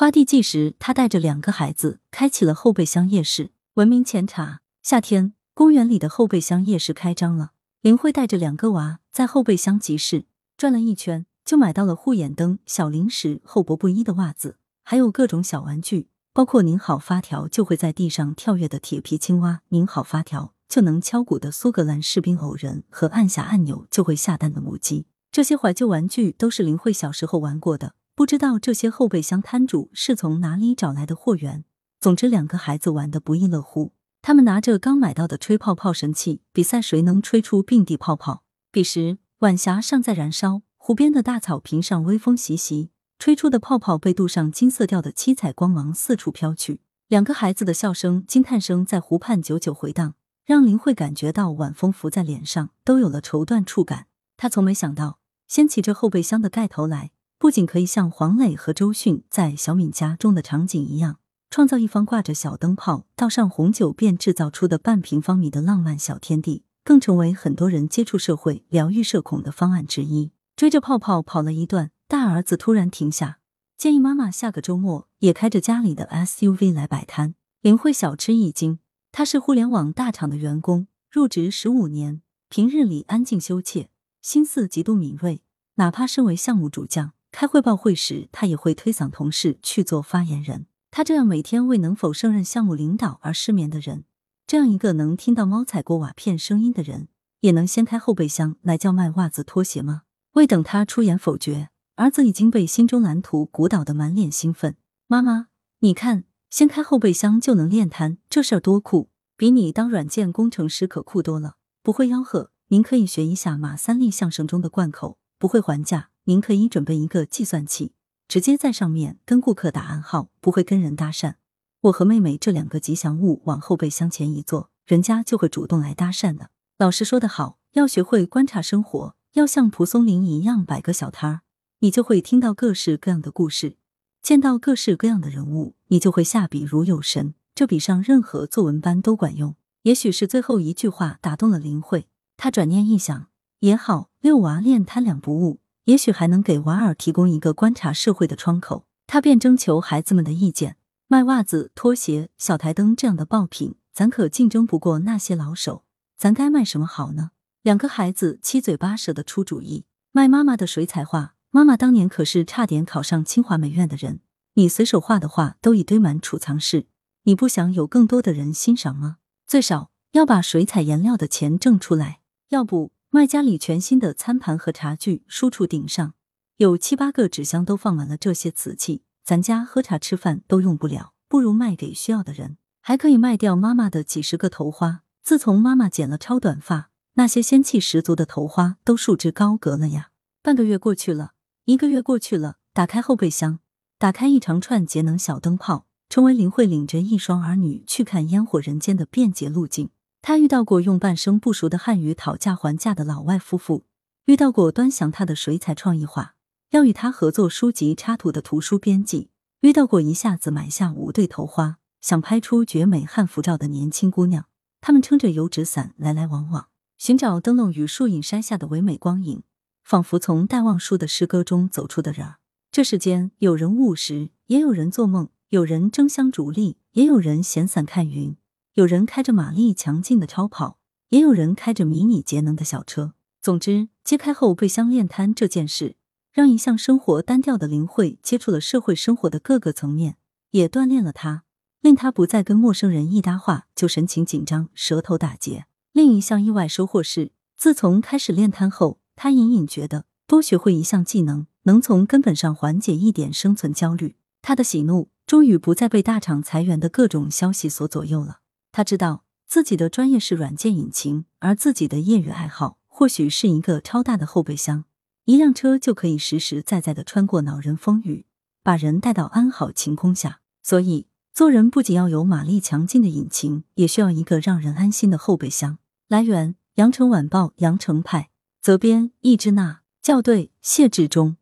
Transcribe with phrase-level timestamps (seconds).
[0.00, 3.50] 花地季时，他带着两个孩子开启了后备箱夜市。
[3.74, 7.50] 闻名前茶，夏天公园里的后备箱夜市开张了。
[7.82, 10.24] 林慧带着两个娃在后备箱集市
[10.56, 25.04] 转了一圈，就买到了护眼灯、小零食、厚薄不一的袜子，还有各种小玩具，包括拧好发条就会在地上跳跃的铁皮青蛙，拧好发条就能敲鼓的苏格兰士兵偶人和按下按钮就会下蛋的母鸡。
[25.30, 27.92] 这些怀旧玩具都是林慧小时候玩过的。
[28.20, 31.64] 不知道这些后备箱摊主是从哪里找来的货源。
[31.98, 33.94] 总之，两个孩子玩得不亦乐乎。
[34.20, 38.42] 他们拿着刚买到的吹泡泡神器，比赛谁能吹出并蒂泡泡。
[38.70, 46.82] 彼时，晚霞尚在燃烧，湖边的大草坪上微风习习，吹出的泡泡被镀上金色调的七彩光芒，四处飘去。
[47.08, 54.08] 两个孩子的笑声、惊叹声在湖畔久久回荡，让林慧感觉到晚风拂在脸上都有了绸缎触感。
[54.36, 57.12] 他从没想到，掀起这后备箱的盖头来。
[57.40, 70.32] 不仅可以像黄磊和周迅在小敏家中的场景一样，创造一方挂着小灯泡、倒上红酒便制造出的半平方米的浪漫小天地，更成为很多人接触社会、疗愈社恐的方案之一。
[70.54, 73.38] 追着泡泡跑了一段，大儿子突然停下，
[73.78, 77.34] 建议妈妈下个周末也开着家里的 SUV 来摆摊。
[77.62, 78.80] 林慧小吃一惊，
[79.10, 83.88] 他是互联网大厂的员工，入职十五年，平日里安静羞怯，
[84.20, 85.40] 心思极度敏锐，
[85.76, 87.14] 哪怕身为项目主将。
[87.32, 90.66] 开汇报会时，他也会推搡同事去做发言人。
[90.90, 94.04] 他这样每天为能否胜任项目领导而失眠的人，
[94.46, 97.08] 这样一个能听到猫踩过瓦片声音的人，
[97.40, 100.02] 也能掀开后备箱来叫卖袜子拖鞋吗？
[100.32, 104.76] 未等他出言否决，儿子已经被心中蓝图鼓捣得满脸兴奋。
[105.06, 105.46] 妈妈，
[105.78, 111.54] 你看，掀开后备箱就能练摊，这事儿多酷，比你当软件工程师可酷多了。
[111.82, 115.18] 不会吆喝，您可以学一下马三立相声中的贯口。
[115.38, 116.10] 不会还价。
[116.30, 117.90] 您可以准备一个计算器，
[118.28, 121.34] 直接在上面跟顾客打暗号，不会跟人搭讪。
[121.80, 126.50] 我和妹妹这两个吉祥物往后备箱前一坐，人家就会主动来搭讪的。
[126.78, 131.40] 老师说的好，要学会观察生活，要像蒲松龄一样摆个小摊儿，
[131.80, 133.76] 你就会听到各式各样的故事，
[134.22, 139.56] 见到各式各样的人物，你就会下笔如有神，这比上任何作文班都管用。
[139.82, 143.26] 也许是最后一句话打动了林慧，她转念一想，
[143.58, 145.58] 也好，遛娃练摊两不误。
[145.90, 150.76] 也许还能给娃儿提供一个观察社会的窗口，他便征求孩子们的意见。
[151.08, 155.82] 卖袜子、拖鞋、小台灯这样的爆品，咱可竞争不过那些老手，
[156.16, 157.32] 咱该卖什么好呢？
[157.62, 161.34] 两个孩子七嘴八舌的出主意，卖妈妈的水彩画。
[161.50, 164.20] 妈妈当年可是差点考上清华美院的人，
[164.54, 166.86] 你随手画的画都已堆满储藏室，
[167.24, 169.16] 你不想有更多的人欣赏吗？
[169.44, 172.20] 最少要把水彩颜料的钱挣出来，
[172.50, 172.92] 要不。
[173.12, 176.14] 卖家里全新的餐盘和茶具，书橱顶上
[176.58, 179.02] 有七八个纸箱，都放满了这些瓷器。
[179.24, 182.56] 咱家喝茶吃饭都用不了，不如卖给需要的人。
[182.80, 185.02] 还可以卖掉妈妈的几十个头花。
[185.24, 190.10] 自从妈妈剪了超短发，那些仙气十足的头花都束之高阁了呀。
[190.40, 191.32] 半个月过去了，
[191.64, 193.58] 一个月过去了，打开后备箱，
[193.98, 199.90] 打开一长串节能小灯泡，成为林慧领着一双儿女去看烟火人间的便捷路径。
[200.22, 203.84] 他遇到过用半生不熟的汉语讨价还价的老外夫妇，
[204.26, 206.34] 遇到过端详他的水彩创意画，
[206.70, 214.44] 要与他合作书籍插图的图书编辑，遇到过一下子买下五对头花，想拍出绝美汉服照的年轻姑娘。
[214.82, 219.42] 他们撑着油纸伞来来往往，寻找灯笼与树影山下的唯美光影，
[219.84, 222.36] 仿佛从戴望舒的诗歌中走出的人儿。
[222.70, 228.36] 这世间有人务实，也有人做梦；有人争相逐利，也有人闲散看云。
[228.74, 233.14] 有人开着马力强劲的超跑，也有人开着迷你节能的小车。
[233.42, 235.96] 总之，揭开后备箱练摊这件事，
[236.32, 240.16] 让一向生活单调的林慧接触了社会生活的各个层面，
[240.52, 241.42] 也锻炼了他，
[241.80, 245.66] 令他不再跟陌生人一搭话就神情紧张、舌头打结。
[245.92, 254.14] 另一项意外收获是，自从开始练摊后，他隐隐觉得多学会一项技能，能从根本上缓解一点生存焦虑。
[254.40, 258.38] 他的喜怒终于不再被大厂裁员的各种消息所左右了。
[258.72, 264.84] 他知道自己的专业是软件引擎，而自己的业余爱好或许是一个超大的后备箱，
[265.24, 268.26] 一辆车就可以实实在在的穿过恼人风雨，
[268.62, 270.40] 把人带到安好晴空下。
[270.62, 275.78] 所以，做人不仅要有马力强劲的引擎，也需要一个让人安心的后备箱。
[276.08, 278.30] 来源：羊城晚报羊城派，
[278.60, 281.36] 责编：易之娜，校对：谢志忠。